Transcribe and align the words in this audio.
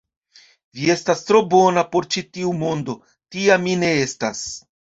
Vi 0.77 0.87
estas 0.93 1.21
tro 1.27 1.41
bona 1.51 1.83
por 1.93 2.09
ĉi 2.17 2.25
tiu 2.39 2.55
mondo; 2.63 2.99
tia 3.37 3.61
mi 3.69 3.79
ne 3.85 3.95
estas. 4.11 4.45